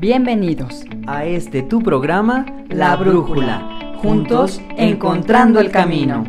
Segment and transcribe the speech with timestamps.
[0.00, 6.22] Bienvenidos a este tu programa La Brújula, juntos encontrando el camino.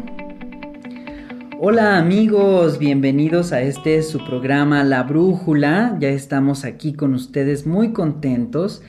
[1.60, 5.98] Hola amigos, bienvenidos a este su programa La Brújula.
[6.00, 8.82] Ya estamos aquí con ustedes muy contentos.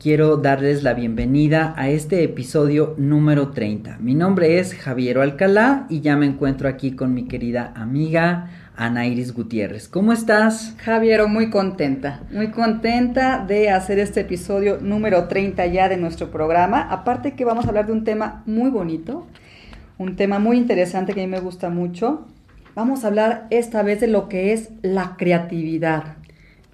[0.00, 3.98] Quiero darles la bienvenida a este episodio número 30.
[3.98, 9.08] Mi nombre es Javier Alcalá y ya me encuentro aquí con mi querida amiga Ana
[9.08, 9.88] Iris Gutiérrez.
[9.88, 10.76] ¿Cómo estás?
[10.78, 16.82] Javier, muy contenta, muy contenta de hacer este episodio número 30 ya de nuestro programa.
[16.82, 19.26] Aparte que vamos a hablar de un tema muy bonito,
[19.98, 22.28] un tema muy interesante que a mí me gusta mucho.
[22.76, 26.16] Vamos a hablar esta vez de lo que es la creatividad.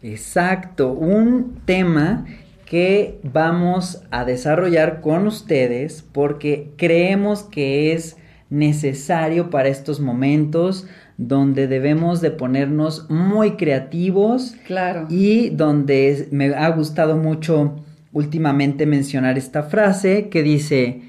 [0.03, 2.27] Exacto, un tema
[2.67, 8.19] que vamos a desarrollar con ustedes porque creemos que es
[8.51, 10.87] necesario para estos momentos
[11.17, 14.55] donde debemos de ponernos muy creativos.
[14.67, 15.07] Claro.
[15.09, 17.77] Y donde me ha gustado mucho
[18.13, 21.03] últimamente mencionar esta frase que dice,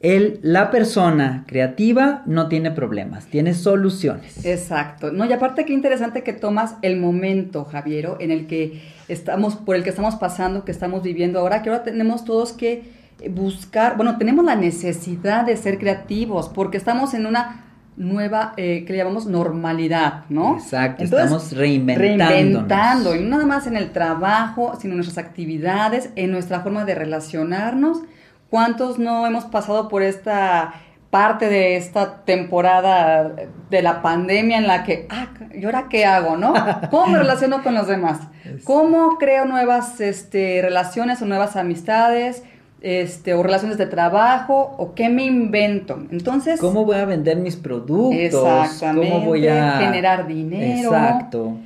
[0.00, 4.44] el, la persona creativa no tiene problemas, tiene soluciones.
[4.46, 5.12] Exacto.
[5.12, 9.76] No, y aparte qué interesante que tomas el momento, Javiero, en el que estamos, por
[9.76, 12.84] el que estamos pasando, que estamos viviendo ahora, que ahora tenemos todos que
[13.28, 18.92] buscar, bueno, tenemos la necesidad de ser creativos, porque estamos en una nueva, eh, que
[18.92, 20.56] le llamamos normalidad, ¿no?
[20.56, 22.24] Exacto, estamos reinventando.
[22.24, 26.84] Reinventando, y no nada más en el trabajo, sino en nuestras actividades, en nuestra forma
[26.84, 28.02] de relacionarnos.
[28.48, 30.74] ¿Cuántos no hemos pasado por esta
[31.10, 33.32] parte de esta temporada
[33.68, 36.54] de la pandemia en la que, ah, ¿y ahora qué hago, no?
[36.90, 38.20] ¿Cómo me relaciono con los demás?
[38.64, 42.44] ¿Cómo creo nuevas este, relaciones o nuevas amistades?
[42.80, 45.98] Este, o relaciones de trabajo, o qué me invento.
[46.10, 46.60] Entonces...
[46.60, 48.18] ¿Cómo voy a vender mis productos?
[48.18, 49.10] Exactamente.
[49.10, 49.78] ¿Cómo voy a...
[49.78, 50.94] Generar dinero.
[50.94, 51.58] Exacto.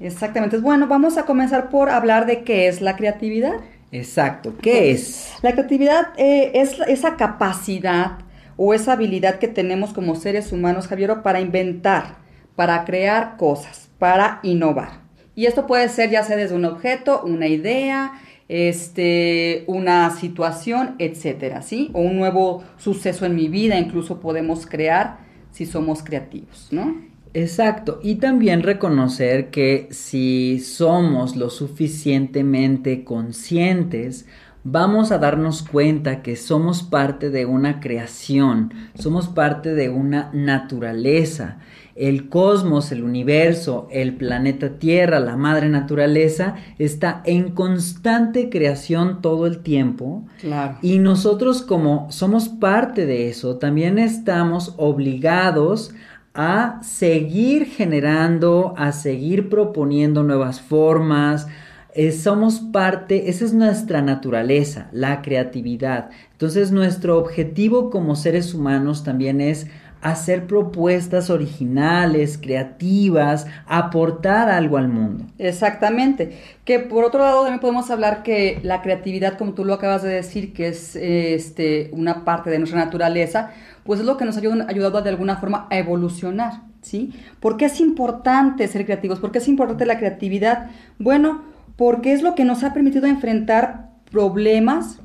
[0.00, 0.58] Exactamente.
[0.58, 3.54] Bueno, vamos a comenzar por hablar de qué es la creatividad.
[3.92, 4.54] Exacto.
[4.60, 5.32] ¿Qué es?
[5.42, 8.18] La creatividad eh, es esa capacidad
[8.56, 12.16] o esa habilidad que tenemos como seres humanos, Javier, para inventar,
[12.56, 15.06] para crear cosas, para innovar.
[15.34, 18.12] Y esto puede ser ya sea desde un objeto, una idea,
[18.48, 21.90] este, una situación, etcétera, ¿sí?
[21.92, 25.18] O un nuevo suceso en mi vida, incluso podemos crear
[25.50, 26.94] si somos creativos, ¿no?
[27.34, 34.26] Exacto, y también reconocer que si somos lo suficientemente conscientes,
[34.64, 41.58] vamos a darnos cuenta que somos parte de una creación, somos parte de una naturaleza
[41.96, 49.46] el cosmos, el universo, el planeta Tierra, la madre naturaleza, está en constante creación todo
[49.46, 50.24] el tiempo.
[50.40, 50.76] Claro.
[50.82, 55.94] Y nosotros como somos parte de eso, también estamos obligados
[56.34, 61.46] a seguir generando, a seguir proponiendo nuevas formas,
[61.94, 66.10] eh, somos parte, esa es nuestra naturaleza, la creatividad.
[66.32, 69.66] Entonces nuestro objetivo como seres humanos también es
[70.02, 75.24] hacer propuestas originales, creativas, aportar algo al mundo.
[75.38, 76.38] Exactamente.
[76.64, 80.10] Que por otro lado también podemos hablar que la creatividad, como tú lo acabas de
[80.10, 83.50] decir, que es este, una parte de nuestra naturaleza,
[83.84, 87.12] pues es lo que nos ha ayudado de alguna forma a evolucionar, ¿sí?
[87.40, 89.18] ¿Por qué es importante ser creativos?
[89.18, 90.70] ¿Por qué es importante la creatividad?
[90.98, 91.42] Bueno,
[91.76, 95.00] porque es lo que nos ha permitido enfrentar problemas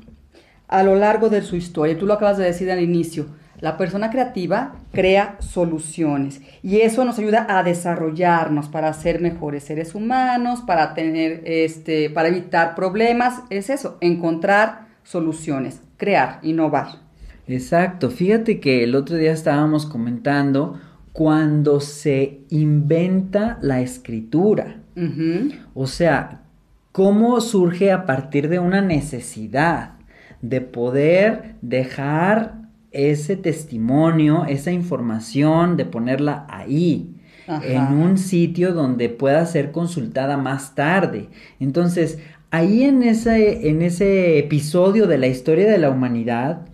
[0.68, 1.98] a lo largo de su historia.
[1.98, 3.26] Tú lo acabas de decir al inicio
[3.62, 9.94] la persona creativa crea soluciones y eso nos ayuda a desarrollarnos para ser mejores seres
[9.94, 17.02] humanos, para tener este, para evitar problemas, es eso, encontrar soluciones, crear, innovar.
[17.46, 20.80] Exacto, fíjate que el otro día estábamos comentando
[21.12, 24.80] cuando se inventa la escritura.
[25.72, 26.42] O sea,
[26.90, 29.92] cómo surge a partir de una necesidad
[30.40, 32.61] de poder dejar
[32.92, 37.14] ese testimonio, esa información, de ponerla ahí,
[37.48, 41.28] en un sitio donde pueda ser consultada más tarde.
[41.58, 42.18] Entonces,
[42.50, 46.66] ahí en ese, en ese episodio de la historia de la humanidad,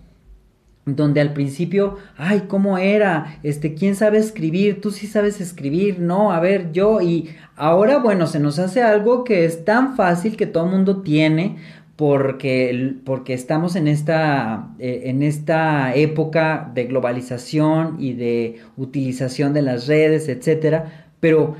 [0.85, 3.39] donde al principio, ay, ¿cómo era?
[3.43, 4.81] Este, ¿quién sabe escribir?
[4.81, 9.25] Tú sí sabes escribir, no, a ver, yo, y ahora, bueno, se nos hace algo
[9.25, 11.59] que es tan fácil que todo el mundo tiene,
[11.99, 19.63] porque, porque estamos en esta, eh, en esta época de globalización y de utilización de
[19.63, 21.57] las redes, etcétera, pero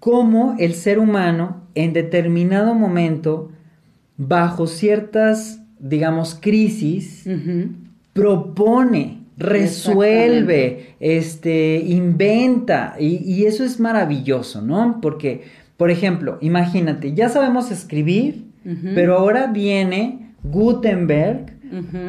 [0.00, 3.52] cómo el ser humano en determinado momento,
[4.16, 7.24] bajo ciertas, digamos, crisis,
[8.14, 14.98] propone, resuelve, este, inventa, y, y eso es maravilloso, ¿no?
[15.00, 15.44] Porque,
[15.76, 18.45] por ejemplo, imagínate, ya sabemos escribir,
[18.94, 21.56] Pero ahora viene Gutenberg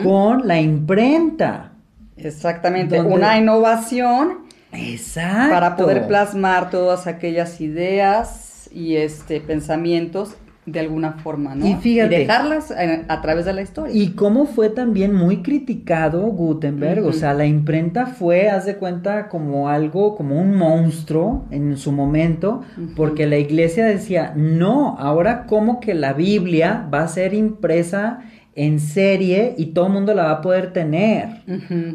[0.04, 1.74] con la imprenta.
[2.16, 5.54] Exactamente, una innovación Exacto.
[5.54, 10.36] para poder plasmar todas aquellas ideas y este pensamientos
[10.68, 11.66] de alguna forma, ¿no?
[11.66, 12.20] Y fíjate.
[12.20, 13.96] dejarlas a, través de la historia.
[13.96, 19.30] Y cómo fue también muy criticado Gutenberg, o sea, la imprenta fue, haz de cuenta,
[19.30, 22.62] como algo, como un monstruo en su momento,
[22.98, 28.20] porque la iglesia decía, no, ahora como que la Biblia va a ser impresa
[28.54, 31.44] en serie y todo el mundo la va a poder tener.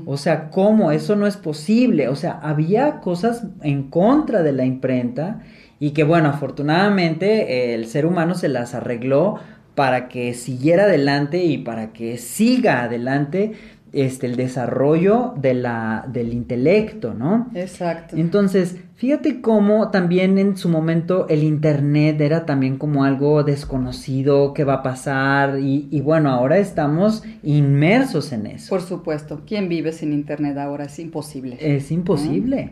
[0.06, 0.92] O sea, ¿cómo?
[0.92, 2.08] Eso no es posible.
[2.08, 5.40] O sea, había cosas en contra de la imprenta
[5.82, 9.40] y que bueno, afortunadamente el ser humano se las arregló
[9.74, 13.54] para que siguiera adelante y para que siga adelante
[13.92, 17.50] este, el desarrollo de la, del intelecto, ¿no?
[17.56, 18.16] Exacto.
[18.16, 24.62] Entonces, fíjate cómo también en su momento el Internet era también como algo desconocido, qué
[24.62, 28.70] va a pasar, y, y bueno, ahora estamos inmersos en eso.
[28.70, 30.84] Por supuesto, ¿quién vive sin Internet ahora?
[30.84, 31.56] Es imposible.
[31.58, 32.70] Es imposible.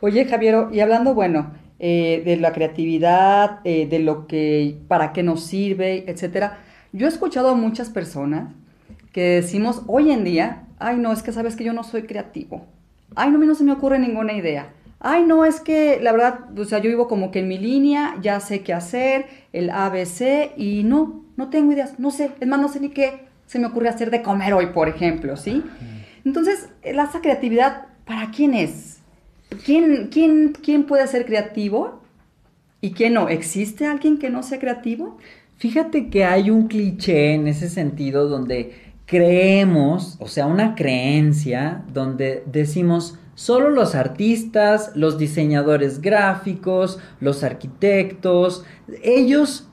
[0.00, 5.22] Oye, Javier, y hablando, bueno, eh, de la creatividad, eh, de lo que, para qué
[5.22, 6.58] nos sirve, etcétera.
[6.92, 8.52] Yo he escuchado a muchas personas
[9.12, 12.66] que decimos hoy en día, ay no, es que sabes que yo no soy creativo,
[13.14, 16.64] ay no, no se me ocurre ninguna idea, ay no, es que la verdad, o
[16.64, 20.82] sea, yo vivo como que en mi línea, ya sé qué hacer, el ABC y
[20.84, 23.88] no, no tengo ideas, no sé, es más, no sé ni qué se me ocurre
[23.88, 25.64] hacer de comer hoy, por ejemplo, ¿sí?
[26.24, 28.97] Entonces, esa creatividad, ¿para quién es?
[29.64, 32.02] ¿Quién, quién, quién puede ser creativo
[32.80, 33.28] y quién no?
[33.28, 35.18] ¿Existe alguien que no sea creativo?
[35.56, 38.74] Fíjate que hay un cliché en ese sentido donde
[39.06, 48.64] creemos, o sea, una creencia donde decimos solo los artistas, los diseñadores gráficos, los arquitectos,
[49.02, 49.67] ellos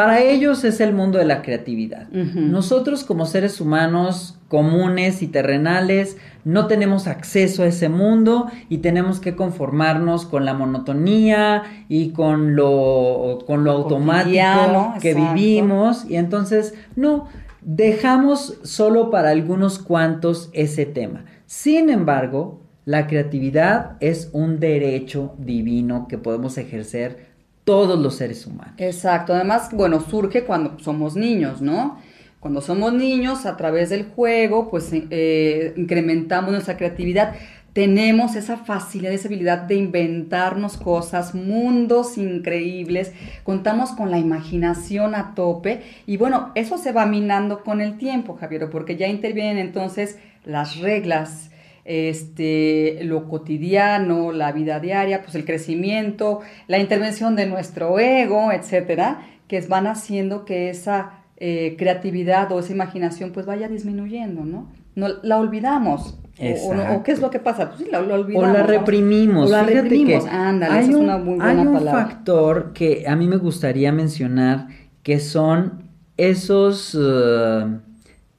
[0.00, 2.08] para ellos es el mundo de la creatividad.
[2.08, 9.20] Nosotros como seres humanos comunes y terrenales no tenemos acceso a ese mundo y tenemos
[9.20, 16.72] que conformarnos con la monotonía y con lo, con lo automático que vivimos y entonces
[16.96, 17.28] no,
[17.60, 21.26] dejamos solo para algunos cuantos ese tema.
[21.44, 27.29] Sin embargo, la creatividad es un derecho divino que podemos ejercer
[27.70, 28.74] todos los seres humanos.
[28.78, 32.00] Exacto, además, bueno, surge cuando somos niños, ¿no?
[32.40, 37.36] Cuando somos niños, a través del juego, pues eh, incrementamos nuestra creatividad.
[37.72, 43.12] Tenemos esa facilidad, esa habilidad de inventarnos cosas, mundos increíbles,
[43.44, 48.34] contamos con la imaginación a tope y bueno, eso se va minando con el tiempo,
[48.34, 51.52] Javier, porque ya intervienen entonces las reglas,
[51.90, 59.22] este, lo cotidiano, la vida diaria, pues el crecimiento, la intervención de nuestro ego, etcétera,
[59.48, 64.68] que van haciendo que esa eh, creatividad o esa imaginación pues vaya disminuyendo, ¿no?
[64.94, 66.16] no la olvidamos.
[66.38, 67.70] O, qué es lo que pasa?
[67.70, 68.48] Pues sí, la, olvidamos.
[68.48, 69.48] O la reprimimos.
[69.48, 70.26] O la reprimimos.
[70.26, 74.68] Ándale, hay un, una muy buena hay un factor que a mí me gustaría mencionar
[75.02, 75.82] que son
[76.16, 77.80] esos uh,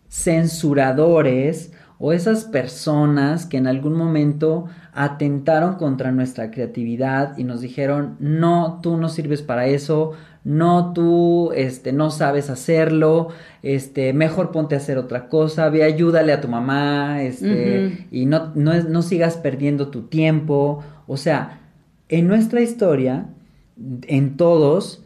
[0.08, 8.18] censuradores o esas personas que en algún momento atentaron contra nuestra creatividad y nos dijeron,
[8.20, 10.14] no, tú no sirves para eso,
[10.44, 13.28] no, tú este, no sabes hacerlo,
[13.62, 18.52] este, mejor ponte a hacer otra cosa, ve, ayúdale a tu mamá, este, y no,
[18.56, 20.84] no, no sigas perdiendo tu tiempo.
[21.06, 21.60] O sea,
[22.10, 23.28] en nuestra historia,
[24.08, 25.04] en todos,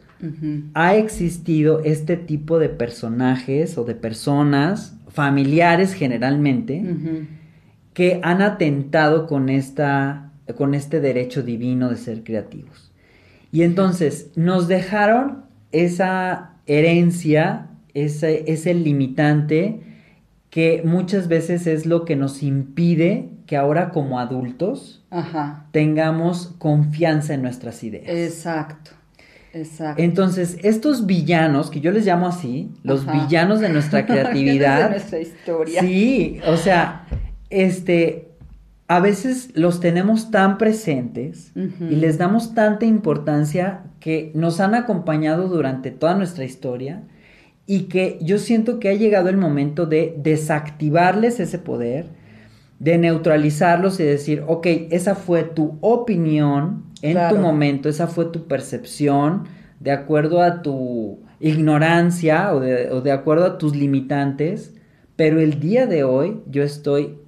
[0.72, 6.84] ha existido este tipo de personajes o de personas familiares generalmente,
[7.94, 12.92] que han atentado con, esta, con este derecho divino de ser creativos.
[13.50, 19.80] Y entonces nos dejaron esa herencia, ese, ese limitante
[20.50, 25.02] que muchas veces es lo que nos impide que ahora como adultos
[25.70, 28.04] tengamos confianza en nuestras ideas.
[28.08, 28.90] Exacto.
[29.56, 30.02] Exacto.
[30.02, 34.84] Entonces, estos villanos, que yo les llamo así, los villanos de nuestra creatividad.
[34.84, 35.80] de nuestra historia.
[35.80, 37.06] Sí, o sea,
[37.48, 38.28] este,
[38.88, 45.48] a veces los tenemos tan presentes y les damos tanta importancia que nos han acompañado
[45.48, 47.02] durante toda nuestra historia
[47.66, 52.06] y que yo siento que ha llegado el momento de desactivarles ese poder,
[52.78, 58.46] de neutralizarlos y decir, ok, esa fue tu opinión, en tu momento, esa fue tu
[58.46, 59.44] percepción,
[59.80, 64.74] de acuerdo a tu ignorancia o de, acuerdo a tus limitantes,
[65.16, 67.18] pero el día de hoy yo estoy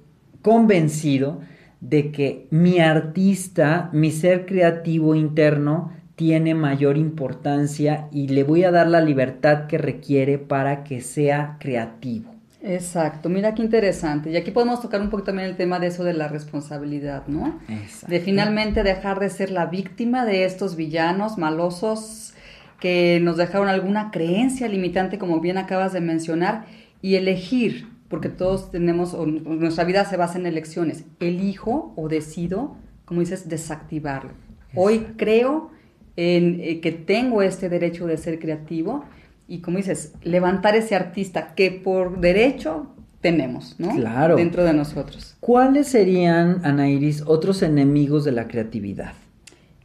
[0.41, 1.39] convencido
[1.81, 8.71] de que mi artista, mi ser creativo interno, tiene mayor importancia y le voy a
[8.71, 12.38] dar la libertad que requiere para que sea creativo.
[12.61, 14.31] Exacto, mira qué interesante.
[14.31, 17.59] Y aquí podemos tocar un poquito también el tema de eso de la responsabilidad, ¿no?
[17.69, 18.07] Exacto.
[18.07, 22.33] De finalmente dejar de ser la víctima de estos villanos malosos
[22.79, 26.65] que nos dejaron alguna creencia limitante, como bien acabas de mencionar,
[27.01, 32.75] y elegir, porque todos tenemos, o nuestra vida se basa en elecciones, elijo o decido,
[33.05, 34.31] como dices, desactivarlo.
[34.75, 35.71] Hoy creo
[36.15, 39.05] en eh, que tengo este derecho de ser creativo
[39.49, 42.85] y como dices, levantar ese artista que por derecho
[43.19, 43.95] tenemos, ¿no?
[43.95, 44.35] Claro.
[44.35, 45.35] Dentro de nosotros.
[45.39, 49.13] ¿Cuáles serían, Ana Iris, otros enemigos de la creatividad?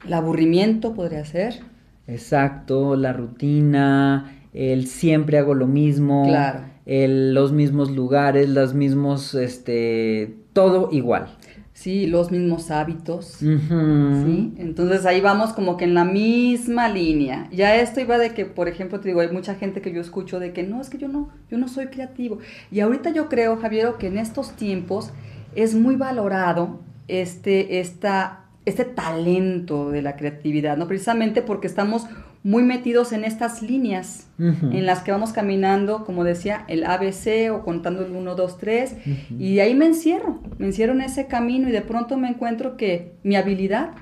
[0.07, 1.61] El aburrimiento podría ser.
[2.07, 6.61] Exacto, la rutina, el siempre hago lo mismo, claro.
[6.85, 11.29] el, los mismos lugares, los mismos, este, todo igual.
[11.75, 13.27] Sí, los mismos hábitos.
[13.27, 14.55] ¿sí?
[14.57, 17.49] Entonces ahí vamos como que en la misma línea.
[17.51, 20.39] Ya esto iba de que, por ejemplo, te digo, hay mucha gente que yo escucho
[20.39, 22.39] de que no, es que yo no, yo no soy creativo.
[22.71, 25.11] Y ahorita yo creo, Javier, que en estos tiempos
[25.57, 26.79] es muy valorado
[27.09, 30.87] este, esta, este talento de la creatividad, ¿no?
[30.87, 32.07] Precisamente porque estamos
[32.45, 37.63] muy metidos en estas líneas en las que vamos caminando, como decía, el ABC o
[37.63, 38.97] contando el 1, 2, 3,
[39.39, 43.13] y ahí me encierro, me encierro en ese camino y de pronto me encuentro que
[43.23, 43.93] mi habilidad,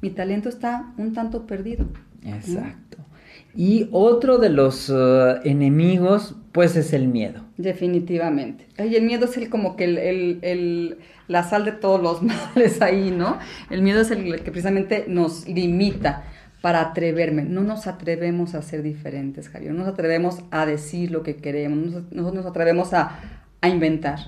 [0.00, 1.86] mi talento está un tanto perdido.
[2.24, 2.96] Exacto.
[3.54, 7.42] Y otro de los uh, enemigos, pues es el miedo.
[7.58, 8.66] Definitivamente.
[8.78, 12.22] Y el miedo es el como que el, la sal de todos los
[12.54, 13.38] males ahí, ¿no?
[13.68, 16.24] El miedo es el que precisamente nos limita
[16.60, 17.42] para atreverme.
[17.42, 19.72] No nos atrevemos a ser diferentes, Javier.
[19.72, 22.04] No nos atrevemos a decir lo que queremos.
[22.10, 23.18] No nos atrevemos a,
[23.62, 24.18] inventar.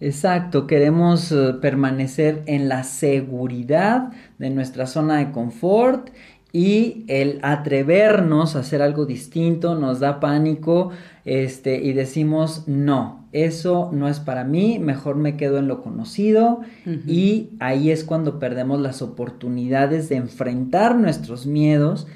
[0.00, 6.10] Exacto, queremos eh, permanecer en la seguridad de nuestra zona de confort
[6.52, 10.90] y el atrevernos a hacer algo distinto nos da pánico
[11.24, 16.60] este, y decimos no, eso no es para mí, mejor me quedo en lo conocido
[17.06, 22.06] y ahí es cuando perdemos las oportunidades de enfrentar nuestros miedos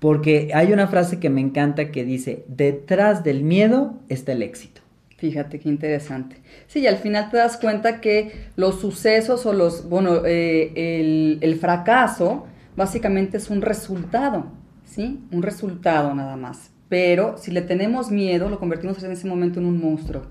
[0.00, 4.82] porque hay una frase que me encanta que dice, detrás del miedo está el éxito.
[5.16, 6.36] Fíjate qué interesante.
[6.66, 11.38] Sí, y al final te das cuenta que los sucesos o los, bueno, eh, el,
[11.40, 12.44] el fracaso,
[12.76, 14.46] básicamente es un resultado,
[14.84, 15.20] ¿sí?
[15.30, 16.70] Un resultado nada más.
[16.90, 20.22] Pero si le tenemos miedo, lo convertimos en ese momento en un monstruo.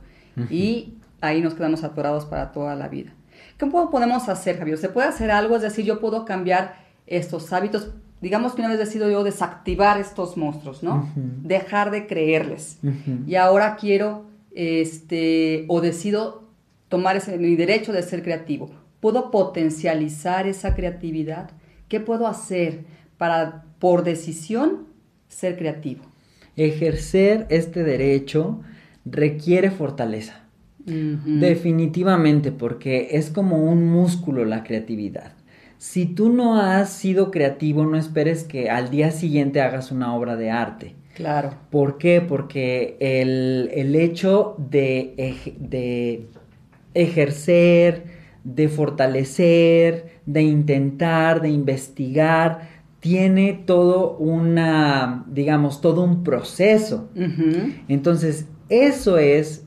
[0.49, 3.13] Y ahí nos quedamos atorados para toda la vida.
[3.57, 4.77] ¿Qué podemos hacer, Javier?
[4.77, 5.55] ¿Se puede hacer algo?
[5.55, 6.75] Es decir, yo puedo cambiar
[7.07, 7.91] estos hábitos.
[8.21, 11.11] Digamos que una vez decido yo desactivar estos monstruos, ¿no?
[11.15, 12.79] Dejar de creerles.
[13.27, 16.43] Y ahora quiero, este, o decido
[16.89, 18.71] tomar ese, mi derecho de ser creativo.
[18.99, 21.51] ¿Puedo potencializar esa creatividad?
[21.89, 22.85] ¿Qué puedo hacer
[23.17, 24.87] para, por decisión,
[25.27, 26.03] ser creativo?
[26.55, 28.61] Ejercer este derecho
[29.05, 30.39] requiere fortaleza.
[30.85, 35.31] Definitivamente, porque es como un músculo la creatividad.
[35.77, 40.35] Si tú no has sido creativo, no esperes que al día siguiente hagas una obra
[40.35, 40.95] de arte.
[41.15, 41.53] Claro.
[41.69, 42.21] ¿Por qué?
[42.21, 46.25] Porque el, hecho de, de
[46.93, 48.03] ejercer,
[48.43, 52.69] de fortalecer, de intentar, de investigar,
[52.99, 57.09] tiene todo una, digamos, todo un proceso.
[57.89, 58.47] Entonces,
[58.81, 59.65] eso es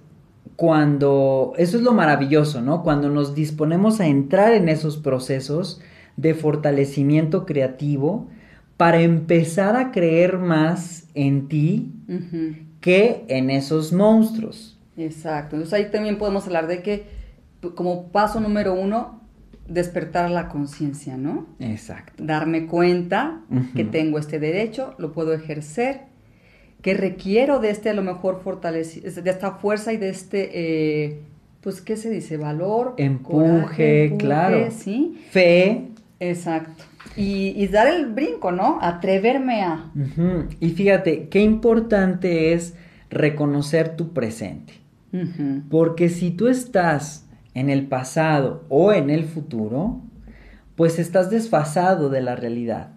[0.57, 2.83] cuando, eso es lo maravilloso, ¿no?
[2.83, 5.81] Cuando nos disponemos a entrar en esos procesos
[6.17, 8.29] de fortalecimiento creativo
[8.77, 11.93] para empezar a creer más en ti
[12.81, 14.79] que en esos monstruos.
[14.97, 15.57] Exacto.
[15.57, 17.07] Entonces ahí también podemos hablar de que
[17.75, 19.21] como paso número uno,
[19.69, 21.47] despertar la conciencia, ¿no?
[21.59, 22.23] Exacto.
[22.25, 23.41] Darme cuenta
[23.75, 26.03] que tengo este derecho, lo puedo ejercer,
[26.87, 31.21] que requiero de este a lo mejor fortalecido, de esta fuerza y de este, eh,
[31.61, 32.37] pues, ¿qué se dice?
[32.37, 32.95] Valor.
[32.97, 34.69] Empuje, claro.
[34.71, 35.21] Sí.
[35.33, 35.89] Fe.
[36.21, 36.85] Exacto.
[37.17, 38.79] Y, dar el brinco, ¿no?
[38.81, 39.91] Atreverme a.
[40.61, 42.75] Y fíjate, qué importante es
[43.11, 44.75] reconocer tu presente.
[45.69, 50.03] Porque si tú estás en el pasado o en el futuro,
[50.77, 52.91] pues estás desfasado de la realidad.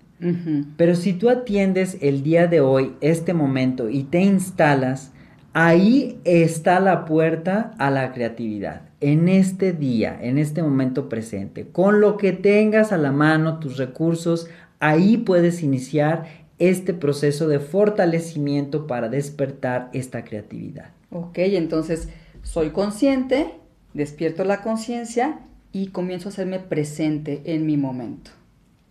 [0.77, 5.13] Pero si tú atiendes el día de hoy, este momento, y te instalas,
[5.53, 8.81] ahí está la puerta a la creatividad.
[9.01, 13.77] En este día, en este momento presente, con lo que tengas a la mano, tus
[13.77, 14.49] recursos,
[14.79, 16.25] ahí puedes iniciar
[16.59, 20.91] este proceso de fortalecimiento para despertar esta creatividad.
[21.11, 22.09] Ok, entonces
[22.43, 23.53] soy consciente,
[23.93, 25.39] despierto la conciencia
[25.71, 28.31] y comienzo a hacerme presente en mi momento.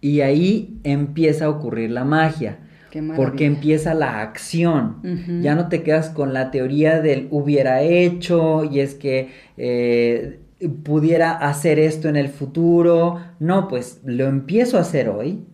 [0.00, 2.58] Y ahí empieza a ocurrir la magia.
[3.16, 5.42] Porque empieza la acción.
[5.42, 10.40] Ya no te quedas con la teoría del hubiera hecho y es que eh,
[10.82, 13.20] pudiera hacer esto en el futuro.
[13.40, 15.44] No, pues lo empiezo a hacer hoy.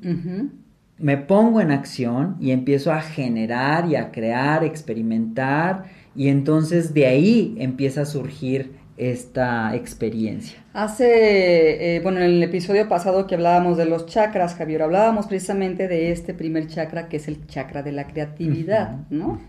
[0.97, 5.87] Me pongo en acción y empiezo a generar y a crear, experimentar.
[6.15, 10.59] Y entonces de ahí empieza a surgir esta experiencia.
[10.73, 15.89] Hace, eh, bueno, en el episodio pasado que hablábamos de los chakras, Javier, hablábamos precisamente
[15.89, 19.41] de este primer chakra que es el chakra de la creatividad, ¿no?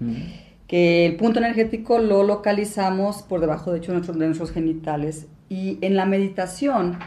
[0.67, 5.27] Que el punto energético lo localizamos por debajo, de hecho, de nuestros, de nuestros genitales.
[5.47, 6.97] Y en la meditación,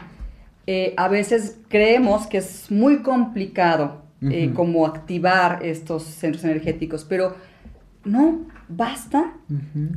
[0.65, 7.35] eh, a veces creemos que es muy complicado eh, como activar estos centros energéticos, pero
[8.03, 9.33] no, basta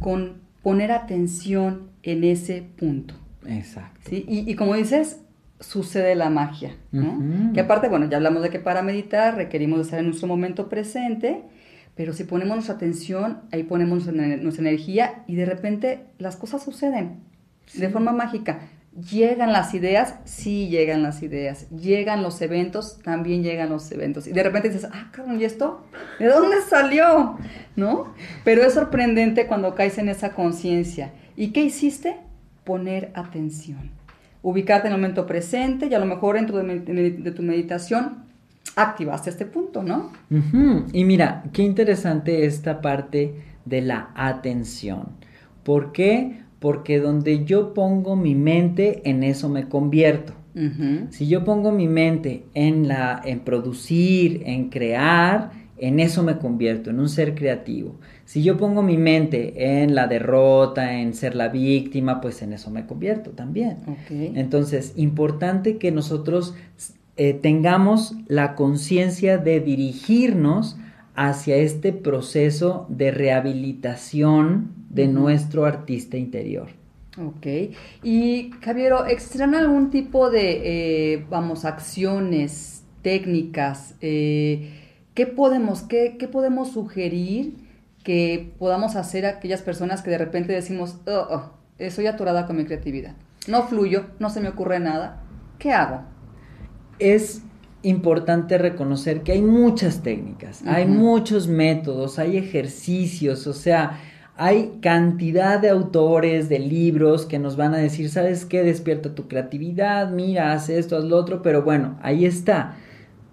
[0.01, 3.15] con poner atención en ese punto.
[3.47, 4.11] Exacto.
[4.13, 5.21] Y, como dices,
[5.61, 7.53] sucede la magia, ¿no?
[7.53, 11.43] Que aparte, bueno, ya hablamos de que para meditar requerimos estar en nuestro momento presente,
[11.95, 17.21] pero si ponemos nuestra atención, ahí ponemos nuestra energía y de repente las cosas suceden
[17.75, 18.61] de forma mágica.
[18.95, 21.71] Llegan las ideas, sí llegan las ideas.
[21.71, 24.27] Llegan los eventos, también llegan los eventos.
[24.27, 25.87] Y de repente dices, ah, cabrón, ¿y esto?
[26.19, 27.39] ¿De dónde salió?
[27.75, 28.13] ¿No?
[28.45, 31.13] Pero es sorprendente cuando caes en esa conciencia.
[31.37, 32.19] ¿Y qué hiciste?
[32.65, 33.91] Poner atención.
[34.43, 38.25] Ubicarte en el momento presente y a lo mejor dentro de, tu meditación
[38.77, 40.13] activaste este punto, ¿no?
[40.93, 45.09] Y mira, qué interesante esta parte de la atención.
[45.63, 46.42] ¿Por qué?
[46.63, 50.33] Porque donde yo pongo mi mente, en eso me convierto.
[51.11, 56.91] Si yo pongo mi mente en, la, en producir, en crear, en eso me convierto,
[56.91, 57.97] en un ser creativo.
[58.27, 62.71] Si yo pongo mi mente en la derrota, en ser la víctima, pues en eso
[62.71, 63.79] me convierto también.
[64.09, 66.55] Entonces, importante que nosotros
[67.17, 70.77] eh, tengamos la conciencia de dirigirnos
[71.15, 76.69] hacia este proceso de rehabilitación de nuestro artista interior.
[77.19, 77.47] Ok.
[78.03, 83.95] Y Javier, ¿extraen algún tipo de, eh, vamos, acciones, técnicas?
[84.01, 84.71] Eh,
[85.15, 87.55] ¿qué, podemos, qué, podemos sugerir
[88.05, 92.57] que podamos hacer a aquellas personas que de repente decimos, oh, oh, estoy atorada con
[92.57, 93.15] mi creatividad?
[93.49, 95.23] No fluyo, no se me ocurre nada.
[95.59, 96.03] ¿Qué hago?
[96.99, 97.43] Es
[97.83, 103.99] importante reconocer que hay muchas técnicas, hay muchos métodos, hay ejercicios, o sea,
[104.45, 108.65] hay cantidad de autores, de libros que nos van a decir, ¿sabes qué?
[108.65, 112.75] Despierta tu creatividad, mira, haz esto, haz lo otro, pero bueno, ahí está.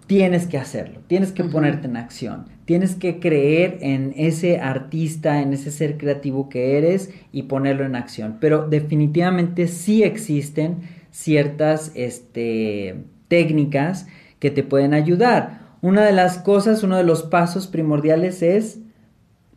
[0.06, 5.52] Tienes que hacerlo, tienes que ponerte en acción, tienes que creer en ese artista, en
[5.52, 8.36] ese ser creativo que eres y ponerlo en acción.
[8.40, 14.06] Pero definitivamente sí existen ciertas este, técnicas
[14.38, 15.58] que te pueden ayudar.
[15.82, 18.78] Una de las cosas, uno de los pasos primordiales es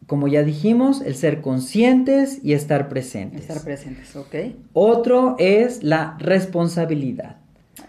[0.07, 3.41] como ya dijimos, el ser conscientes y estar presentes.
[3.41, 4.35] Estar presentes, ok.
[4.73, 7.37] Otro es la responsabilidad.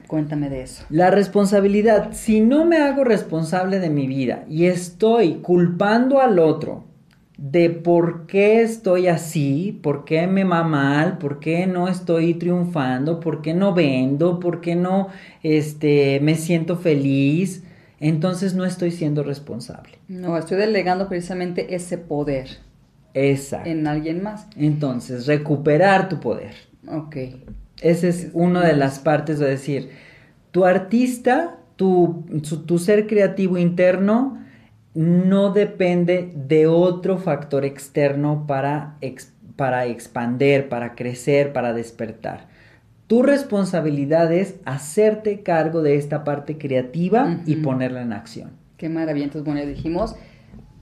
[0.07, 0.85] Cuéntame de eso.
[0.91, 6.85] La responsabilidad, si no me hago responsable de mi vida y estoy culpando al otro
[7.37, 13.19] de por qué estoy así, por qué me va mal, por qué no estoy triunfando,
[13.19, 15.09] por qué no vendo, por qué no
[15.43, 17.65] este, me siento feliz,
[18.09, 19.99] entonces no estoy siendo responsable.
[20.09, 22.59] No, estoy delegando precisamente ese poder.
[23.15, 23.71] Exacto.
[23.71, 24.47] En alguien más.
[24.57, 26.55] Entonces, recuperar tu poder.
[26.87, 27.17] Ok.
[27.81, 29.91] Esa es, una de las partes de decir,
[30.51, 32.25] tu artista, tu,
[32.67, 34.39] tu ser creativo interno,
[34.95, 38.97] no depende de otro factor externo para,
[39.57, 42.49] para expander, para crecer, para despertar.
[43.07, 48.53] Tu responsabilidad es hacerte cargo de esta parte creativa y ponerla en acción.
[48.79, 49.27] Qué maravilla.
[49.27, 50.17] Entonces, bueno, ya dijimos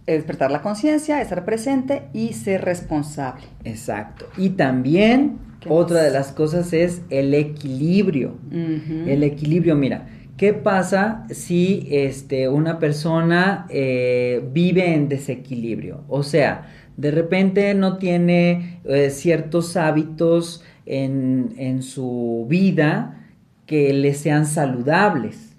[0.07, 3.45] despertar la conciencia, estar presente y ser responsable.
[3.65, 4.27] Exacto.
[4.37, 8.37] Y también otra de las cosas es el equilibrio.
[8.51, 10.07] El equilibrio, mira,
[10.37, 16.05] ¿qué pasa si este, una persona eh, vive en desequilibrio?
[16.09, 23.19] O sea, de repente no tiene eh, ciertos hábitos en, su vida
[23.67, 25.55] que le sean saludables.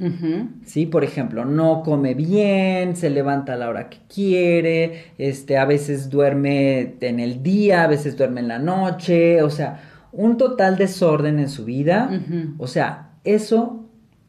[0.66, 0.86] ¿Sí?
[0.86, 6.10] Por ejemplo, no come bien, se levanta a la hora que quiere, este, a veces
[6.10, 9.82] duerme en el día, a veces duerme en la noche, o sea,
[10.12, 12.10] un total desorden en su vida.
[12.58, 13.84] O sea, eso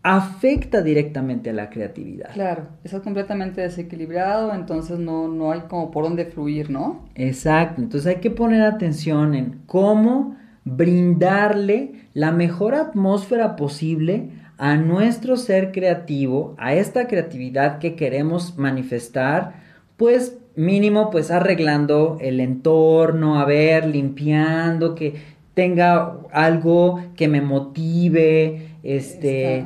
[0.04, 2.30] afecta directamente a la creatividad.
[2.34, 7.08] Claro, está completamente desequilibrado, entonces no, no hay como por dónde fluir, ¿no?
[7.14, 15.36] Exacto, entonces hay que poner atención en cómo brindarle la mejor atmósfera posible a nuestro
[15.36, 19.62] ser creativo, a esta creatividad que queremos manifestar,
[19.96, 25.14] pues mínimo pues arreglando el entorno, a ver, limpiando, que
[25.54, 29.64] tenga algo que me motive, este,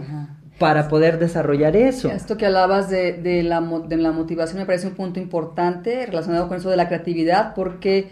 [0.58, 2.10] para poder desarrollar eso.
[2.10, 6.48] Esto que hablabas de, de, la, de la motivación me parece un punto importante relacionado
[6.48, 8.08] con eso de la creatividad, porque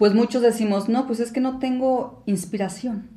[0.00, 3.10] pues muchos decimos, no, pues es que no tengo inspiración.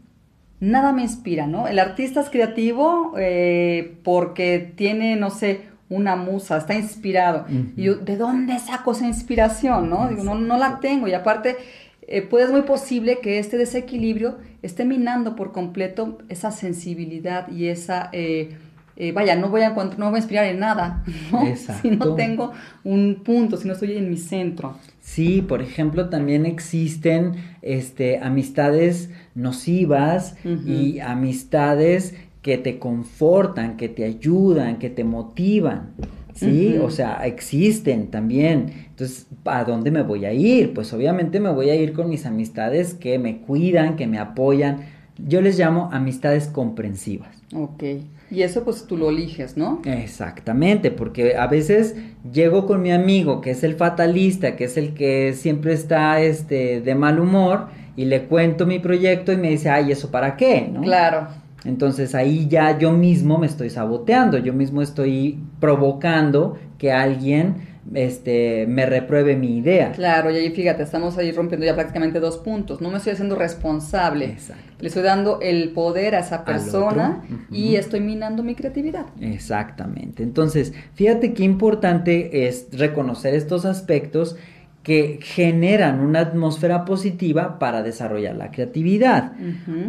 [0.59, 1.69] Nada me inspira, ¿no?
[1.69, 7.45] El artista es creativo eh, porque tiene, no sé, una musa, está inspirado.
[7.77, 10.09] Y yo, ¿de dónde saco esa inspiración, no?
[10.09, 11.07] Digo, no, no la tengo.
[11.07, 11.55] Y aparte,
[12.01, 17.67] eh, pues es muy posible que este desequilibrio esté minando por completo esa sensibilidad y
[17.67, 18.09] esa...
[18.11, 18.57] Eh,
[18.97, 21.05] eh, vaya, no voy, a, no voy a inspirar en nada,
[21.81, 22.51] si no tengo
[22.83, 24.77] un punto, si no estoy en mi centro.
[25.03, 34.05] Sí, por ejemplo, también existen este, amistades nocivas y amistades que te confortan, que te
[34.05, 35.91] ayudan, que te motivan.
[36.33, 36.77] ¿sí?
[36.77, 38.71] O sea, existen también.
[38.89, 40.73] Entonces, ¿a dónde me voy a ir?
[40.73, 44.85] Pues obviamente me voy a ir con mis amistades que me cuidan, que me apoyan.
[45.17, 47.35] Yo les llamo amistades comprensivas.
[47.55, 47.83] Ok.
[48.31, 49.81] Y eso pues tú lo eliges, ¿no?
[49.85, 51.95] Exactamente, porque a veces
[52.31, 56.81] llego con mi amigo que es el fatalista, que es el que siempre está este,
[56.81, 60.67] de mal humor, y le cuento mi proyecto y me dice, ay, ¿eso para qué?
[60.71, 60.81] ¿no?
[60.81, 61.27] Claro.
[61.63, 68.65] Entonces ahí ya yo mismo me estoy saboteando, yo mismo estoy provocando que alguien este,
[68.67, 69.91] me repruebe mi idea.
[69.91, 72.81] Claro, y ahí fíjate, estamos ahí rompiendo ya prácticamente dos puntos.
[72.81, 74.25] No me estoy haciendo responsable.
[74.25, 74.63] Exacto.
[74.79, 79.05] Le estoy dando el poder a esa persona y estoy minando mi creatividad.
[79.19, 80.23] Exactamente.
[80.23, 84.35] Entonces, fíjate qué importante es reconocer estos aspectos
[84.81, 89.31] que generan una atmósfera positiva para desarrollar la creatividad.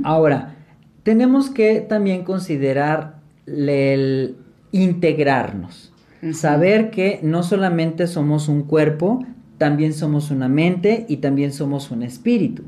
[0.05, 0.55] Ahora,
[1.03, 4.37] tenemos que también considerar el
[4.71, 5.94] integrarnos.
[6.33, 9.25] Saber que no solamente somos un cuerpo,
[9.59, 12.63] también somos una mente y también somos un espíritu.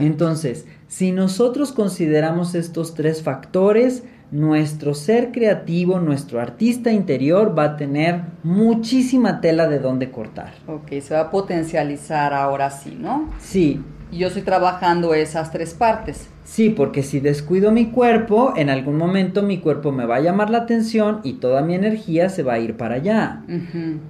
[0.00, 7.76] Entonces, si nosotros consideramos estos tres factores, nuestro ser creativo, nuestro artista interior va a
[7.76, 10.54] tener muchísima tela de dónde cortar.
[10.66, 13.28] Ok, se va a potencializar ahora sí, ¿no?
[13.38, 13.80] Sí.
[14.12, 16.28] Y yo estoy trabajando esas tres partes.
[16.44, 20.50] Sí, porque si descuido mi cuerpo, en algún momento mi cuerpo me va a llamar
[20.50, 23.40] la atención y toda mi energía se va a ir para allá.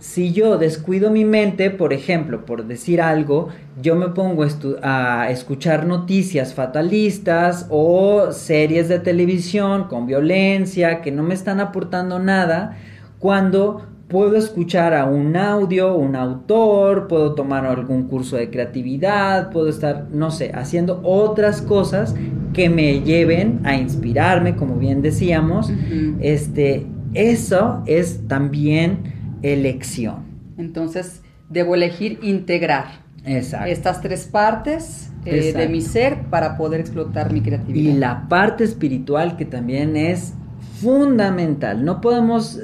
[0.01, 4.45] Si yo descuido mi mente, por ejemplo, por decir algo, yo me pongo
[4.83, 12.19] a escuchar noticias fatalistas o series de televisión con violencia que no me están aportando
[12.19, 12.77] nada,
[13.21, 19.71] cuando puedo escuchar a un audio, un autor, puedo tomar algún curso de creatividad, puedo
[19.71, 22.15] estar, no sé, haciendo otras cosas
[22.53, 25.73] que me lleven a inspirarme, como bien decíamos.
[26.21, 30.17] Este, eso es también elección.
[30.59, 33.71] Entonces, debo elegir integrar Exacto.
[33.71, 37.95] estas tres partes eh, de mi ser para poder explotar mi creatividad.
[37.95, 40.35] Y la parte espiritual que también es
[40.83, 41.83] fundamental.
[41.83, 42.61] No podemos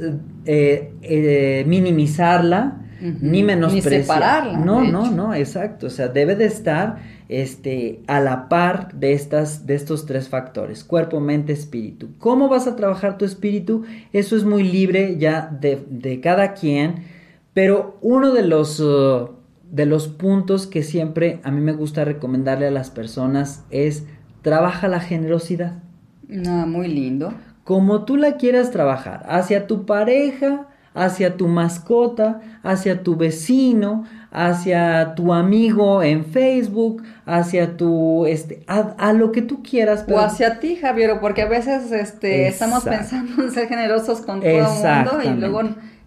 [0.50, 3.98] eh, eh, minimizarla ni menospreciarla.
[3.98, 4.58] Ni separarla.
[4.58, 5.88] No, no, no, exacto.
[5.88, 6.96] O sea, debe de estar
[7.28, 12.08] este, a la par de, estas, de estos tres factores, cuerpo, mente, espíritu.
[12.18, 13.84] ¿Cómo vas a trabajar tu espíritu?
[14.14, 17.04] Eso es muy libre ya de, cada quien,
[17.52, 19.28] pero uno de los, uh,
[19.70, 24.04] de los puntos que siempre a mí me gusta recomendarle a las personas es
[24.40, 25.82] trabaja la generosidad.
[26.46, 27.34] Ah, muy lindo
[27.68, 35.14] como tú la quieras trabajar, hacia tu pareja, hacia tu mascota, hacia tu vecino, hacia
[35.14, 40.06] tu amigo en Facebook, hacia tu, este, a, lo que tú quieras.
[40.10, 44.48] O hacia ti, Javier, porque a veces, este, estamos pensando en ser generosos con todo
[44.48, 45.60] el mundo y luego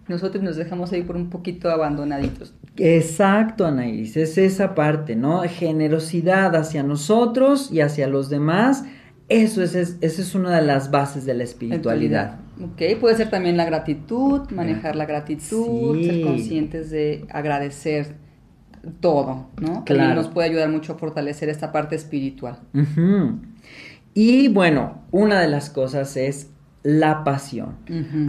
[0.08, 2.54] nosotros nos dejamos ahí por un poquito abandonaditos.
[2.76, 5.42] Exacto, Anaíris, es esa parte, ¿no?
[5.42, 8.82] Generosidad hacia nosotros y hacia los demás
[9.28, 12.38] eso es, esa es una de las bases de la espiritualidad.
[12.62, 18.16] Ok, puede ser también la gratitud, manejar la gratitud, ser conscientes de agradecer
[19.00, 19.84] todo, ¿no?
[19.84, 22.58] Que nos puede ayudar mucho a fortalecer esta parte espiritual.
[24.14, 26.50] Y bueno, una de las cosas es
[26.82, 27.76] la pasión.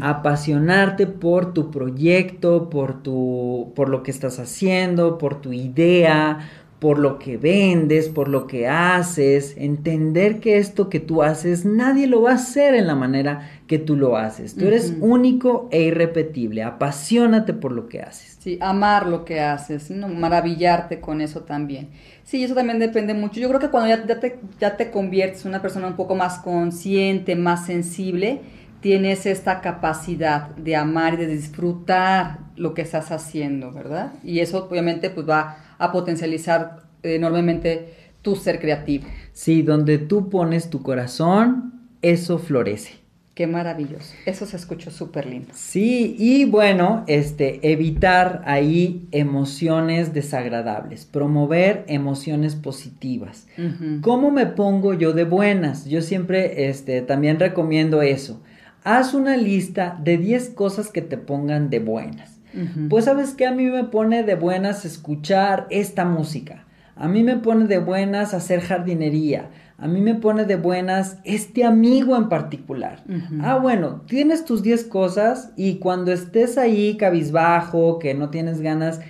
[0.01, 6.39] Apasionarte por tu proyecto, por tu, por lo que estás haciendo, por tu idea,
[6.83, 12.07] por lo que vendes, por lo que haces, entender que esto que tú haces nadie
[12.07, 14.53] lo va a hacer en la manera que tú lo haces.
[14.53, 18.37] Tú eres único e irrepetible, apasionate por lo que haces.
[18.37, 21.87] Sí, amar lo que haces, maravillarte con eso también.
[22.25, 23.39] Sí, eso también depende mucho.
[23.39, 26.39] Yo creo que cuando ya, te, ya te conviertes en una persona un poco más
[26.39, 28.41] consciente, más sensible,
[28.83, 34.11] tienes esta capacidad de amar y de disfrutar lo que estás haciendo, ¿verdad?
[34.25, 39.05] Y eso obviamente pues va a potencializar enormemente tu ser creativo.
[39.31, 42.95] Sí, donde tú pones tu corazón, eso florece.
[43.33, 44.13] Qué maravilloso.
[44.25, 45.53] Eso se escuchó súper lindo.
[45.53, 53.47] Sí, y bueno, este, evitar ahí emociones desagradables, promover emociones positivas.
[54.01, 55.85] ¿Cómo me pongo yo de buenas?
[55.85, 58.41] Yo siempre este, también recomiendo eso.
[58.83, 62.39] Haz una lista de 10 cosas que te pongan de buenas.
[62.89, 66.65] Pues sabes que a mí me pone de buenas escuchar esta música.
[66.95, 69.49] A mí me pone de buenas hacer jardinería
[69.83, 73.03] a mí me pone de buenas este amigo en particular.
[73.41, 79.01] Ah, bueno, tienes tus 10 cosas y cuando estés ahí cabizbajo, que no tienes ganas,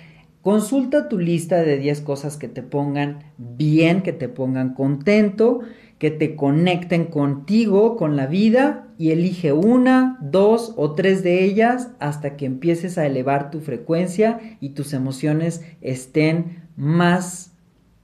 [0.42, 5.60] consulta tu lista de 10 cosas que te pongan bien, que te pongan contento,
[5.98, 11.90] que te conecten contigo, con la vida y elige una, dos o tres de ellas
[11.98, 17.54] hasta que empieces a elevar tu frecuencia y tus emociones estén más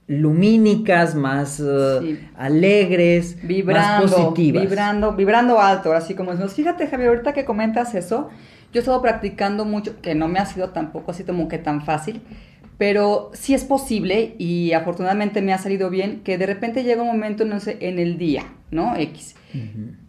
[0.07, 4.65] lumínicas, más eh, alegres, vibrando, más positivas.
[4.65, 6.55] Vibrando, vibrando alto, así como decimos.
[6.55, 8.29] Fíjate, Javier, ahorita que comentas eso,
[8.73, 11.85] yo he estado practicando mucho, que no me ha sido tampoco así como que tan
[11.85, 12.23] fácil,
[12.81, 17.09] pero sí es posible y afortunadamente me ha salido bien que de repente llega un
[17.09, 18.97] momento, no sé, en el día, ¿no?
[18.97, 19.35] X,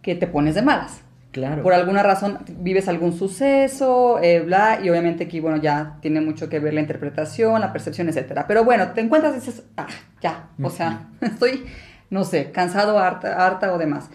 [0.00, 1.02] que te pones de malas.
[1.32, 1.62] Claro.
[1.62, 6.48] Por alguna razón vives algún suceso, eh, bla, y obviamente aquí, bueno, ya tiene mucho
[6.48, 8.46] que ver la interpretación, la percepción, etcétera.
[8.48, 9.88] Pero bueno, te encuentras y dices, ah,
[10.22, 11.64] ya, o sea, estoy,
[12.08, 14.08] no sé, cansado, harta, harta o demás.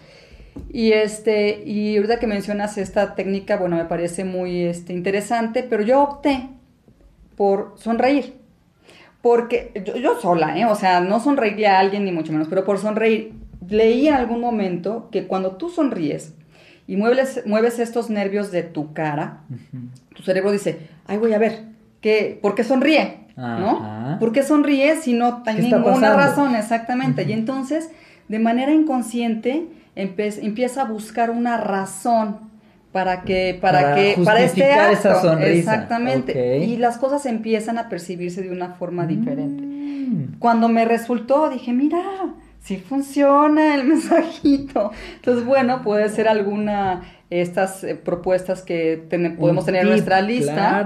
[0.68, 5.84] Y este, y ahorita que mencionas esta técnica, bueno, me parece muy este, interesante, pero
[5.84, 6.48] yo opté
[7.36, 8.47] por sonreír.
[9.22, 10.64] Porque yo, yo sola, ¿eh?
[10.66, 13.32] O sea, no sonreiría a alguien ni mucho menos, pero por sonreír.
[13.68, 16.34] Leí en algún momento que cuando tú sonríes,
[16.86, 19.40] y mueves, mueves estos nervios de tu cara,
[20.16, 21.64] tu cerebro dice, ay, voy a ver,
[22.00, 23.26] ¿qué, ¿por qué sonríe?
[23.36, 24.16] ¿No?
[24.18, 26.56] ¿Por qué sonríe si no hay ninguna razón?
[26.56, 27.24] Exactamente.
[27.24, 27.90] Y entonces,
[28.28, 32.47] de manera inconsciente, empieza a buscar una razón
[32.92, 35.74] para que para, que para este acto esa sonrisa.
[35.74, 40.38] exactamente y las cosas empiezan a percibirse de una forma diferente mm.
[40.38, 42.00] cuando me resultó dije mira
[42.68, 44.92] si funciona el mensajito.
[45.16, 49.02] Entonces, bueno, puede ser alguna estas eh, propuestas que
[49.38, 50.84] podemos tener en nuestra lista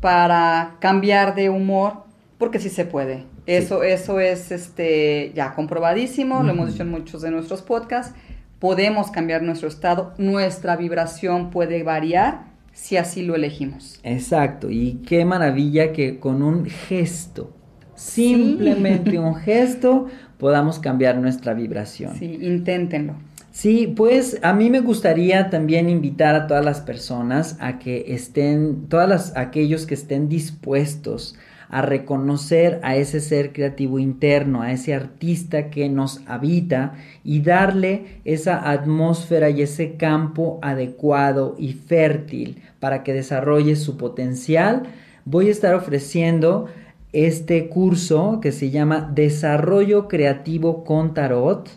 [0.00, 2.04] para cambiar de humor,
[2.38, 3.24] porque sí se puede.
[3.46, 8.14] Eso, eso es este ya comprobadísimo, lo hemos dicho en muchos de nuestros podcasts.
[8.58, 13.98] Podemos cambiar nuestro estado, nuestra vibración puede variar si así lo elegimos.
[14.02, 17.52] Exacto, y qué maravilla que con un gesto,
[17.94, 20.06] simplemente un gesto,
[20.38, 22.16] podamos cambiar nuestra vibración.
[22.16, 23.14] Sí, inténtenlo.
[23.50, 28.86] Sí, pues a mí me gustaría también invitar a todas las personas a que estén,
[28.88, 31.34] todas aquellos que estén dispuestos
[31.68, 38.20] a reconocer a ese ser creativo interno, a ese artista que nos habita y darle
[38.24, 44.84] esa atmósfera y ese campo adecuado y fértil para que desarrolle su potencial.
[45.24, 46.68] Voy a estar ofreciendo
[47.12, 51.68] este curso que se llama Desarrollo Creativo con Tarot.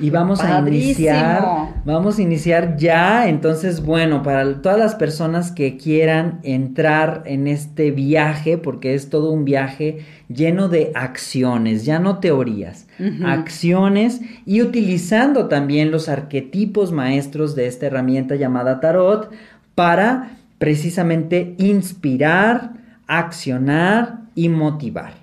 [0.00, 1.44] Y vamos a iniciar,
[1.84, 7.90] vamos a iniciar ya, entonces bueno, para todas las personas que quieran entrar en este
[7.90, 12.88] viaje, porque es todo un viaje lleno de acciones, ya no teorías,
[13.24, 19.30] acciones y utilizando también los arquetipos maestros de esta herramienta llamada tarot
[19.74, 22.72] para precisamente inspirar,
[23.06, 25.14] accionar y motivar.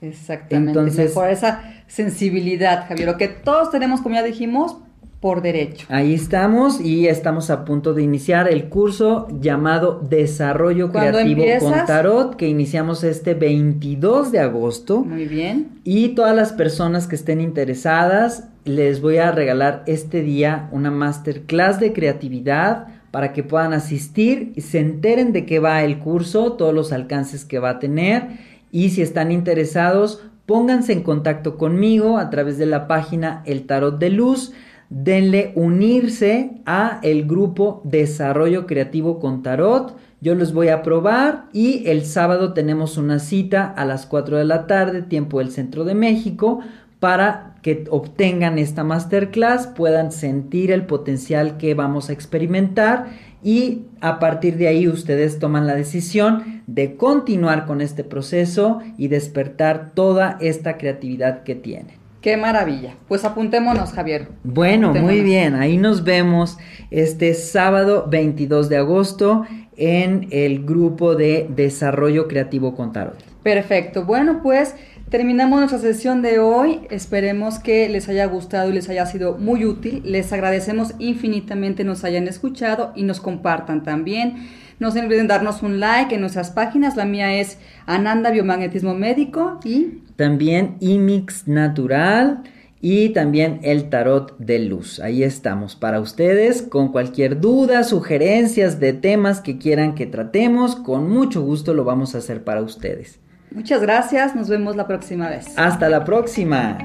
[0.00, 0.70] Exactamente.
[0.70, 4.76] Entonces, por esa sensibilidad, Javier, lo que todos tenemos, como ya dijimos,
[5.20, 5.86] por derecho.
[5.88, 12.36] Ahí estamos y estamos a punto de iniciar el curso llamado Desarrollo Creativo con Tarot,
[12.36, 15.02] que iniciamos este 22 de agosto.
[15.02, 15.68] Muy bien.
[15.84, 21.80] Y todas las personas que estén interesadas, les voy a regalar este día una masterclass
[21.80, 26.74] de creatividad para que puedan asistir y se enteren de qué va el curso, todos
[26.74, 32.30] los alcances que va a tener y si están interesados, pónganse en contacto conmigo a
[32.30, 34.52] través de la página El Tarot de Luz.
[34.90, 39.96] Denle unirse a el grupo Desarrollo Creativo con Tarot.
[40.20, 44.44] Yo los voy a probar y el sábado tenemos una cita a las 4 de
[44.44, 46.60] la tarde, tiempo del centro de México,
[47.00, 53.08] para que obtengan esta masterclass, puedan sentir el potencial que vamos a experimentar
[53.44, 59.08] y a partir de ahí ustedes toman la decisión de continuar con este proceso y
[59.08, 62.04] despertar toda esta creatividad que tienen.
[62.22, 62.94] Qué maravilla.
[63.06, 64.28] Pues apuntémonos, Javier.
[64.44, 65.54] Bueno, muy bien.
[65.56, 66.56] Ahí nos vemos
[66.90, 69.44] este sábado 22 de agosto
[69.76, 73.22] en el grupo de Desarrollo Creativo con Tarot.
[73.42, 74.06] Perfecto.
[74.06, 74.74] Bueno, pues
[75.10, 76.80] terminamos nuestra sesión de hoy.
[76.90, 80.02] Esperemos que les haya gustado y les haya sido muy útil.
[80.04, 84.48] Les agradecemos infinitamente nos hayan escuchado y nos compartan también.
[84.80, 86.96] No se olviden darnos un like en nuestras páginas.
[86.96, 92.42] La mía es Ananda Biomagnetismo Médico y también IMIX Natural
[92.80, 95.00] y también el tarot de luz.
[95.00, 101.08] Ahí estamos para ustedes con cualquier duda, sugerencias de temas que quieran que tratemos, con
[101.08, 103.20] mucho gusto lo vamos a hacer para ustedes.
[103.54, 105.56] Muchas gracias, nos vemos la próxima vez.
[105.56, 106.76] Hasta la próxima.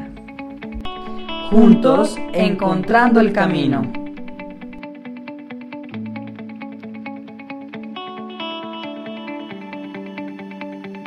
[1.50, 3.99] Juntos, encontrando el camino.